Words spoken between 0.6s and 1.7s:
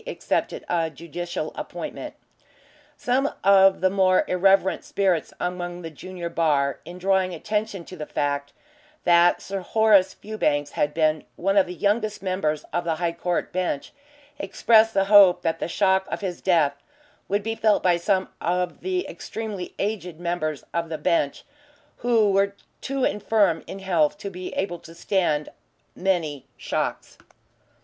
a judicial